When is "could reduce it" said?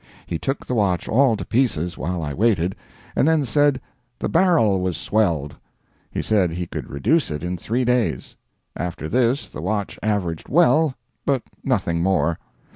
6.65-7.43